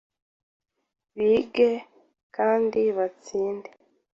bige 1.17 1.71
kendi 2.35 2.81
begetsinde 2.95 3.69